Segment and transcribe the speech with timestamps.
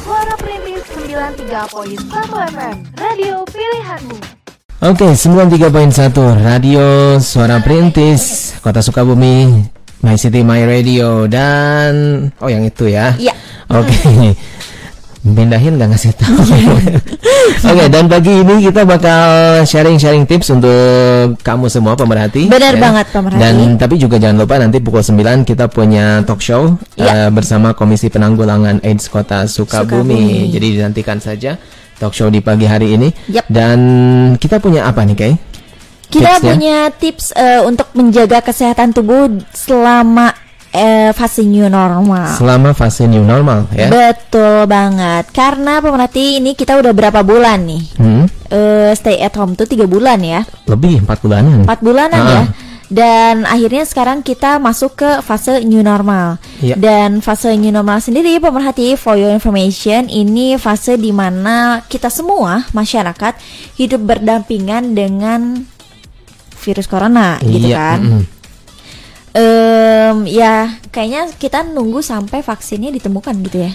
[0.00, 2.08] Suara Perintis 93.1
[2.56, 4.16] FM Radio pilihanmu
[4.80, 9.60] Oke, 93.1 Radio Suara Perintis Kota Sukabumi
[10.00, 11.92] My City My Radio dan
[12.40, 13.12] oh yang itu ya.
[13.20, 13.36] Iya.
[13.76, 14.32] Oke.
[15.24, 16.36] Pindahin nggak ngasih tahu.
[17.72, 19.24] Oke, dan pagi ini kita bakal
[19.64, 20.76] sharing-sharing tips untuk
[21.40, 22.44] kamu semua pemerhati.
[22.44, 22.80] Benar ya.
[22.80, 23.40] banget, pemerhati.
[23.40, 27.08] Dan tapi juga jangan lupa nanti pukul 9 kita punya talk show Iya.
[27.26, 30.12] eh, bersama Komisi Penanggulangan AIDS Kota Sukabumi.
[30.12, 30.52] Sukabumi.
[30.52, 31.56] Jadi dinantikan saja
[31.96, 33.08] talk show di pagi hari ini.
[33.32, 33.48] Yap.
[33.48, 33.78] Dan
[34.36, 35.32] kita punya apa nih, Kay?
[36.04, 36.52] Kita Tipsnya?
[36.52, 39.24] punya tips eh, untuk menjaga kesehatan tubuh
[39.56, 40.36] selama
[40.74, 42.34] eh, fase new normal.
[42.34, 43.86] Selama fase new normal ya.
[43.86, 45.30] Betul banget.
[45.30, 47.82] Karena pemerhati ini kita udah berapa bulan nih?
[47.96, 51.62] Hmm, Eh, stay at home tuh tiga bulan ya, lebih 4 bulanan.
[51.62, 52.30] empat bulanan Ah.
[52.30, 52.42] ya.
[52.86, 56.38] Dan akhirnya sekarang kita masuk ke fase new normal.
[56.60, 56.76] Iya.
[56.76, 62.68] Dan fase new normal sendiri pemerhati for your information ini fase di mana kita semua
[62.70, 63.34] masyarakat
[63.74, 65.64] hidup berdampingan dengan
[66.56, 67.98] virus corona gitu Iya, kan.
[68.00, 68.22] mm-mm.
[70.26, 70.54] Ya
[70.88, 73.72] kayaknya kita nunggu sampai vaksinnya ditemukan gitu ya.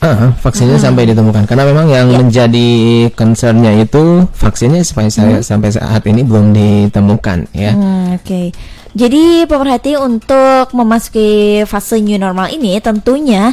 [0.00, 2.18] Ah, vaksinnya sampai ditemukan karena memang yang Iya.
[2.20, 2.68] menjadi
[3.16, 5.40] concernnya itu vaksinnya sampai Hmm.
[5.40, 7.72] sampai saat ini belum ditemukan ya.
[7.72, 8.52] Hmm, Oke.
[8.94, 13.52] Jadi pemerhati untuk memasuki fase new normal ini tentunya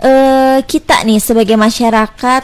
[0.00, 2.42] eh, kita nih sebagai masyarakat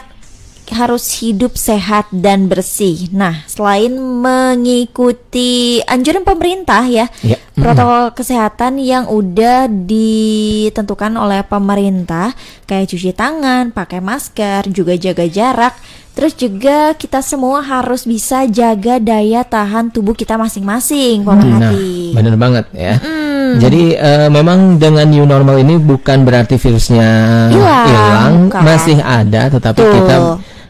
[0.73, 3.07] harus hidup sehat dan bersih.
[3.11, 7.37] Nah, selain mengikuti anjuran pemerintah ya, Ya.
[7.53, 15.73] protokol kesehatan yang udah ditentukan oleh pemerintah kayak cuci tangan, pakai masker, juga jaga jarak.
[16.11, 22.17] Terus juga kita semua harus bisa jaga daya tahan tubuh kita masing-masing, Nah, pemerhati.
[22.17, 22.97] benar banget ya.
[22.97, 23.61] Hmm.
[23.61, 27.09] Jadi eh, memang dengan new normal ini bukan berarti virusnya
[27.53, 29.93] Hilang, masih ada, tetapi Betul.
[29.93, 30.15] kita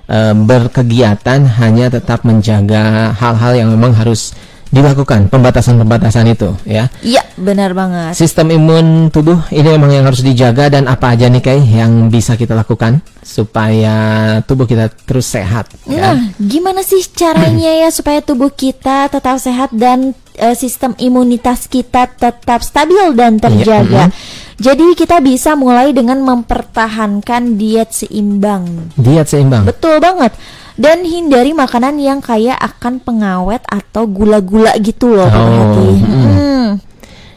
[0.08, 4.34] eh, berkegiatan hanya tetap menjaga hal-hal yang memang harus
[4.68, 6.92] dilakukan pembatasan-pembatasan itu ya.
[7.00, 8.20] Iya, benar banget.
[8.20, 12.36] Sistem imun tubuh ini memang yang harus dijaga dan apa aja nih Kay yang bisa
[12.36, 13.96] kita lakukan supaya
[14.44, 16.12] tubuh kita terus sehat ya.
[16.12, 22.12] Nah, gimana sih caranya ya supaya tubuh kita tetap sehat dan eh, sistem imunitas kita
[22.12, 24.12] tetap stabil dan terjaga?
[24.58, 28.90] Jadi kita bisa mulai dengan mempertahankan diet seimbang.
[28.98, 29.70] Diet seimbang.
[29.70, 30.34] Betul banget.
[30.74, 35.88] Dan hindari makanan yang kaya akan pengawet atau gula-gula gitu loh, Oh, pemerhati.
[35.94, 36.10] mm.
[36.10, 36.66] Hmm.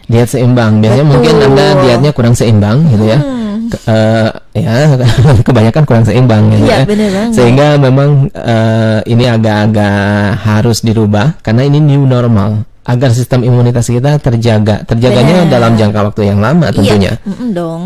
[0.04, 0.80] Diet seimbang.
[0.80, 1.12] Biasanya Betul.
[1.14, 3.18] mungkin Anda dietnya kurang seimbang gitu ya.
[3.70, 4.74] Ke- eh, ya
[5.46, 6.84] kebanyakan kurang seimbang gitu Iya, ya.
[6.84, 7.32] bener banget.
[7.36, 9.94] Sehingga memang eh, ini agak-agak
[10.42, 14.82] harus dirubah karena ini new normal agar sistem imunitas kita terjaga.
[14.88, 15.52] Terjaganya Bener.
[15.52, 17.20] dalam jangka waktu yang lama tentunya.
[17.20, 17.82] Iya, mm-mm dong.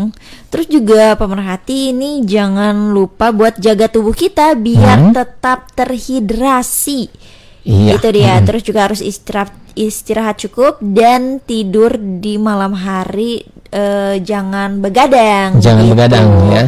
[0.47, 5.13] Terus juga pemerhati ini jangan lupa buat jaga tubuh kita biar Hmm.
[5.13, 7.11] tetap terhidrasi.
[7.65, 7.99] Iya.
[7.99, 8.39] Itu dia.
[8.39, 8.47] Mm-mm.
[8.47, 13.43] Terus juga harus istirahat istirahat cukup dan tidur di malam hari
[13.75, 15.59] eh, jangan begadang.
[15.59, 15.91] Jangan gitu.
[15.91, 16.63] begadang ya.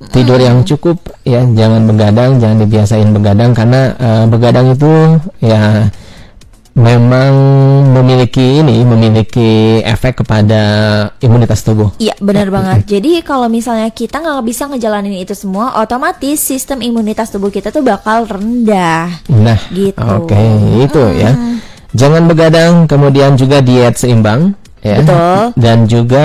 [0.00, 0.96] Tidur yang cukup
[1.28, 5.92] ya, jangan begadang, jangan dibiasain begadang karena eh, begadang itu ya
[6.80, 7.32] memang
[7.92, 10.62] memiliki ini, memiliki efek kepada
[11.20, 11.92] imunitas tubuh.
[12.00, 12.88] Iya benar banget.
[12.88, 17.84] Jadi kalau misalnya kita nggak bisa ngejalanin itu semua, otomatis sistem imunitas tubuh kita tuh
[17.84, 19.12] bakal rendah.
[19.28, 20.00] Nah, Gitu.
[20.00, 20.40] oke,
[20.80, 21.36] itu ya.
[21.92, 25.04] Jangan begadang, kemudian juga diet seimbang ya.
[25.04, 25.42] Betul.
[25.60, 26.24] Dan juga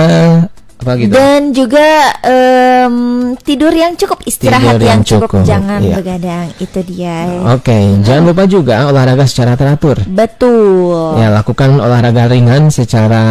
[0.76, 1.12] apa gitu?
[1.16, 2.96] Dan juga em,
[3.40, 5.94] tidur yang cukup, istirahat Tidur yang, yang cukup, cukup, jangan iya.
[5.96, 6.46] begadang.
[6.60, 7.18] Itu dia.
[7.56, 9.96] Oke, jangan lupa juga olahraga secara teratur.
[10.04, 11.16] Betul.
[11.16, 13.24] Ya, lakukan olahraga ringan secara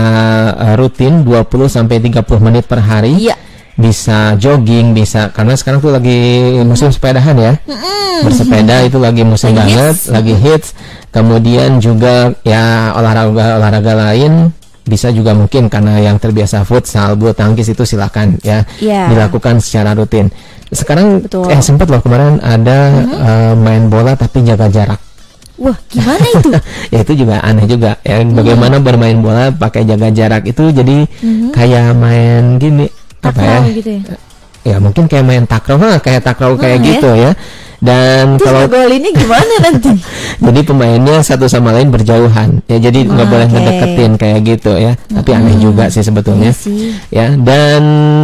[0.57, 3.13] eh, rutin 20 sampai 30 menit per hari.
[3.29, 3.37] Iya.
[3.75, 7.53] Bisa jogging, bisa karena sekarang tuh lagi musim sepedahan ya.
[8.23, 10.07] Bersepeda itu lagi musim Lagi banget, hits.
[10.07, 10.69] lagi hits.
[11.11, 17.83] Kemudian juga ya olahraga-olahraga lain bisa juga mungkin karena yang terbiasa futsal, bulu tangkis itu
[17.83, 19.09] silakan ya Iya.
[19.09, 20.29] dilakukan secara rutin.
[20.69, 21.49] Sekarang Betul.
[21.49, 25.01] eh sempat loh kemarin ada eh, main bola tapi jaga jarak.
[25.55, 26.49] Wah, gimana itu?
[26.93, 31.07] ya itu juga aneh juga ya bagaimana bermain bola pakai jaga jarak itu jadi
[31.49, 32.85] kayak main gini
[33.23, 34.01] apa ya Takraw gitu ya.
[34.65, 36.89] ya mungkin kayak main takraw ha, kayak takraw kayak Hmm, ya.
[36.91, 37.31] gitu ya
[37.77, 39.91] dan Terus kalau ngegolinnya gimana nanti?
[40.45, 44.93] jadi pemainnya satu sama lain berjauhan ya jadi nggak Ah, boleh ngedeketin kayak gitu ya
[45.07, 46.91] tapi aneh juga sih sebetulnya Iya sih.
[47.09, 47.83] ya dan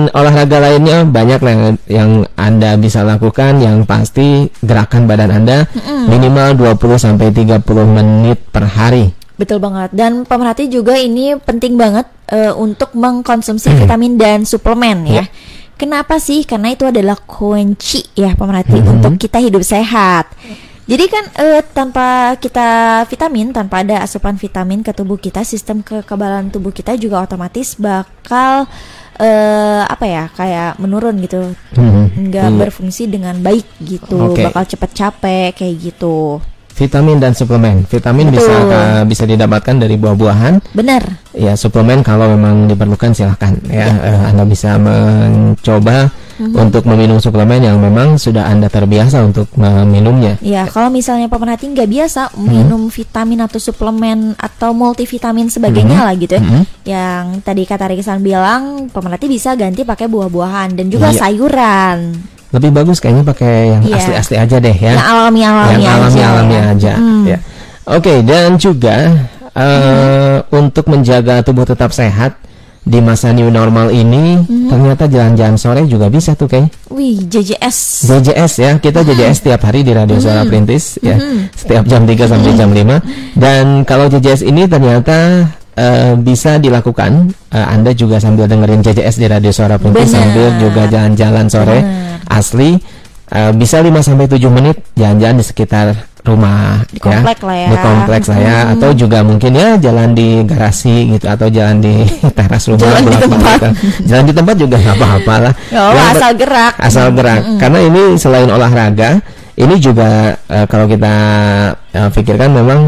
[0.10, 5.66] olahraga lainnya banyak yang, yang anda bisa lakukan yang pasti gerakan badan anda
[6.06, 9.90] minimal 20 sampai 30 menit per hari Betul banget.
[9.90, 13.80] Dan pemerhati juga ini penting banget eh, untuk mengkonsumsi Hmm.
[13.80, 15.14] vitamin dan suplemen ya.
[15.18, 15.24] Iya.
[15.82, 16.46] Kenapa sih?
[16.46, 19.02] Karena itu adalah kunci ya pemerhati Mhm.
[19.02, 20.30] untuk kita hidup sehat.
[20.86, 26.54] Jadi kan eh, tanpa kita vitamin, tanpa ada asupan vitamin ke tubuh kita, sistem kekebalan
[26.54, 28.70] tubuh kita juga otomatis bakal
[29.18, 32.30] eh, apa ya kayak menurun gitu, Mhm.
[32.30, 32.58] nggak Iya.
[32.58, 34.42] berfungsi dengan baik gitu, Oke.
[34.44, 36.42] bakal cepet capek kayak gitu.
[36.74, 37.84] Vitamin dan suplemen.
[37.86, 38.72] Vitamin bisa Betul.
[38.72, 40.72] uh, bisa didapatkan dari buah-buahan.
[40.72, 43.88] Bener, Ya, suplemen kalau memang diperlukan silahkan ya.
[43.88, 46.58] Eh, anda bisa mencoba Mhm.
[46.58, 50.36] untuk meminum suplemen yang memang sudah Anda terbiasa untuk meminumnya.
[50.42, 56.36] ya kalau misalnya pemerhati nggak biasa minum vitamin atau suplemen atau multivitamin sebagainya lah gitu
[56.36, 56.42] ya.
[56.42, 56.62] Mhm.
[56.84, 61.20] Yang tadi kata Rikisan bilang pemerhati bisa ganti pakai buah-buahan dan juga Iya.
[61.22, 61.98] sayuran.
[62.52, 63.96] Lebih bagus kayaknya pakai yang Iya.
[63.98, 64.92] asli-asli aja deh ya.
[64.94, 65.92] Yang alami-alami yang aja.
[65.98, 66.64] alami-alami ya.
[66.70, 66.94] aja.
[66.96, 67.24] Hmm.
[67.26, 67.38] ya.
[67.88, 68.96] Oke, dan juga
[69.52, 72.40] eh, untuk menjaga tubuh tetap sehat
[72.82, 74.66] di masa new normal ini, Hmm.
[74.68, 78.08] ternyata jalan-jalan sore juga bisa tuh kayak Wih, JJS.
[78.08, 78.72] JJS ya.
[78.76, 81.14] Kita JJS tiap hari di Radio Suara Perintis ya.
[81.52, 83.00] Setiap jam 3 sampai jam 5.
[83.34, 89.26] Dan kalau JJS ini ternyata eh, bisa dilakukan eh, Anda juga sambil dengerin JJS di
[89.26, 90.18] Radio Suara Perintis Benar.
[90.18, 92.11] sambil juga jalan-jalan sore Benar.
[92.32, 92.80] Asli
[93.28, 95.88] eh, bisa 5 sampai 7 menit jalan-jalan di sekitar
[96.22, 97.68] rumah Di komplek lah ya.
[97.68, 102.06] Di kompleks lah ya atau juga mungkin ya jalan di garasi gitu atau jalan di
[102.38, 103.58] teras rumah Jalan di bolak-balik tempat.
[103.58, 103.70] gitu.
[104.06, 105.54] Jalan di tempat juga nggak apa-apa lah.
[105.74, 106.74] Oh, ber- asal gerak.
[106.78, 109.18] asal gerak karena ini selain olahraga
[109.58, 110.10] ini juga
[110.46, 111.14] eh, kalau kita
[111.90, 112.80] eh, pikirkan memang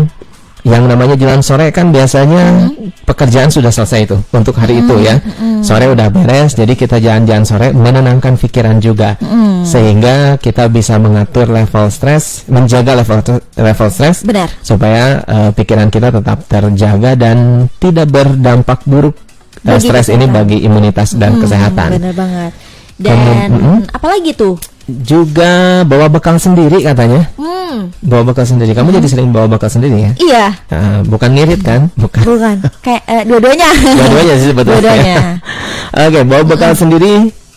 [0.63, 2.71] yang namanya jalan sore kan biasanya
[3.03, 5.19] pekerjaan sudah selesai itu untuk hari itu ya.
[5.59, 9.19] Sore udah beres jadi kita jalan-jalan sore menenangkan pikiran juga.
[9.63, 13.19] Sehingga kita bisa mengatur level stres menjaga level
[13.55, 14.51] level stres Benar.
[14.59, 19.15] supaya eh, pikiran kita tetap terjaga dan tidak berdampak buruk
[19.63, 21.89] Bagi stres ini bagi imunitas dan Hmm, kesehatan.
[21.95, 22.51] Bener banget.
[22.99, 23.15] Dan
[23.47, 23.77] mm-mm.
[23.95, 24.59] apalagi tuh?
[24.85, 25.51] Juga
[25.83, 30.11] bawa bekal sendiri katanya Hmm, bawa bekal sendiri kamu jadi sering bawa bekal sendiri ya
[30.17, 30.45] iya.
[30.67, 32.55] Ah, bukan ngirit kan bukan Bukan.
[32.79, 33.69] Kayak eh, dua-duanya.
[33.73, 35.17] dua-duanya sih sebetulnya Dua-duanya.
[36.05, 37.13] oke bawa bekal sendiri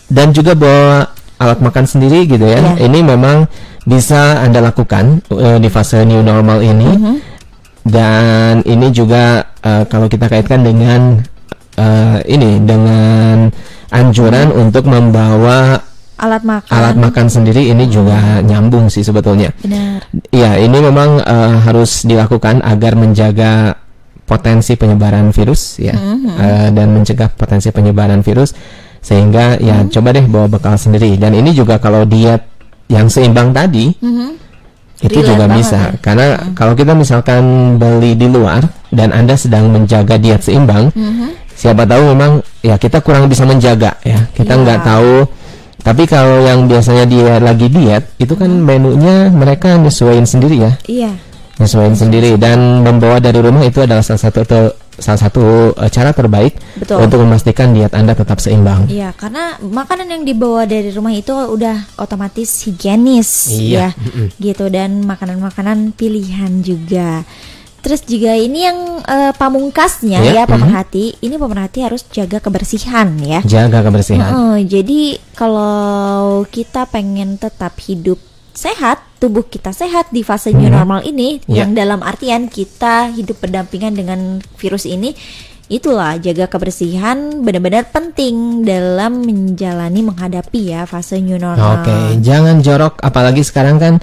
[0.07, 2.73] dan juga bawa alat makan sendiri gitu ya Iya.
[2.81, 3.45] ini memang
[3.83, 7.15] bisa anda lakukan eh, di fase new normal ini Mhm.
[7.85, 11.21] dan ini juga eh, kalau kita kaitkan dengan
[11.75, 13.51] eh, ini dengan
[13.89, 15.79] anjuran untuk membawa
[16.17, 16.73] Alat makan.
[16.73, 20.01] alat makan sendiri ini juga nyambung sih sebetulnya Benar.
[20.29, 23.77] Iya, ini memang eh, harus dilakukan agar menjaga
[24.23, 28.51] potensi penyebaran virus ya eh, dan mencegah potensi penyebaran virus
[28.99, 32.43] sehingga ya coba deh bawa bekal sendiri dan ini juga kalau diet
[32.87, 34.29] yang seimbang tadi Mhm.
[34.99, 36.01] itu Relate juga bisa ya.
[36.01, 37.43] karena kalau kita misalkan
[37.77, 41.53] beli di luar dan anda sedang menjaga diet seimbang Mhm.
[41.53, 44.59] siapa tahu memang ya kita kurang bisa menjaga ya kita Ya.
[44.59, 45.13] nggak tahu
[45.79, 48.63] tapi kalau yang biasanya dia lagi diet itu kan Hmm.
[48.63, 51.11] menunya mereka nyesuaiin sendiri ya Iya.
[51.57, 55.41] nyesuaiin sendiri dan membawa dari rumah itu adalah salah satu te- salah satu
[55.73, 56.97] eh, cara terbaik Betul.
[56.99, 61.93] untuk memastikan diet anda tetap seimbang Iya, karena makanan yang dibawa dari rumah itu udah
[61.95, 64.27] otomatis higienis Iya, ya.
[64.35, 67.21] Gitu dan makanan-makanan pilihan juga.
[67.77, 73.39] Terus juga ini yang eh, pamungkasnya Iya, ya pemerhati, ini pemerhati harus jaga kebersihan ya.
[73.45, 75.01] jaga kebersihan Heeh, jadi
[75.37, 78.17] kalau kita pengen tetap hidup
[78.51, 81.63] sehat, tubuh kita sehat di fase new normal ini, Iya.
[81.63, 84.19] yang dalam artian kita hidup berdampingan dengan
[84.57, 85.13] virus ini,
[85.67, 91.85] itulah jaga kebersihan benar-benar penting dalam menjalani menghadapi ya fase new normal.
[91.85, 93.93] Oke, jangan jorok apalagi sekarang kan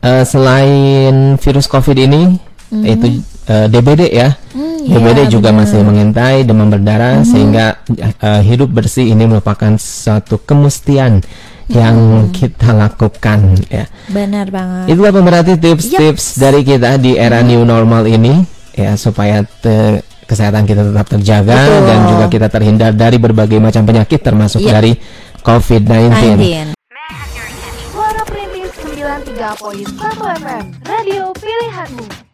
[0.00, 2.38] eh, selain virus Covid ini
[2.72, 3.06] itu
[3.46, 4.34] eh, DBD ya.
[4.52, 5.66] Hmm, DBD iya, juga benar.
[5.66, 11.22] masih mengintai demam berdarah sehingga eh, hidup bersih ini merupakan suatu kemustian
[11.66, 11.96] yang
[12.30, 13.90] kita lakukan ya.
[14.06, 14.94] Benar banget.
[14.94, 20.82] Itulah pemerhati tips-tips dari kita di era new normal ini ya supaya te- kesehatan kita
[20.86, 21.82] tetap terjaga Betul.
[21.86, 24.78] dan juga kita terhindar dari berbagai macam penyakit termasuk Iya.
[24.78, 24.92] dari
[25.42, 26.74] COVID-19.
[26.74, 26.74] 19.
[27.90, 32.25] Suara Perintis 93.1 FM, radio pilihanmu.